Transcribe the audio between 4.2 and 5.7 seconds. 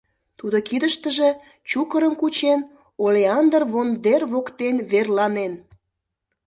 воктен верланен.